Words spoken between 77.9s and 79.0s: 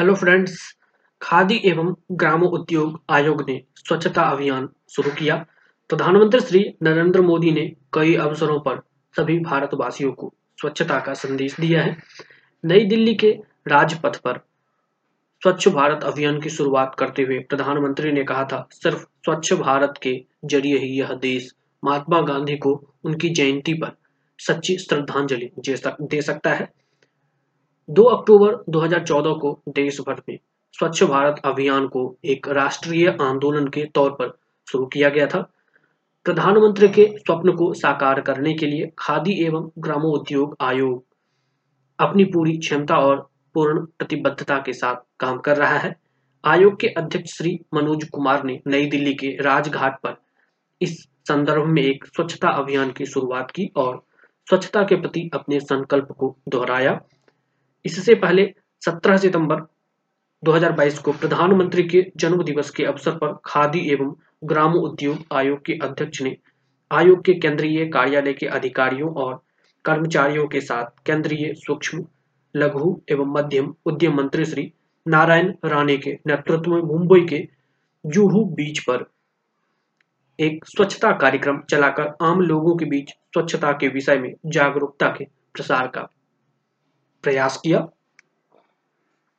Juhu बीच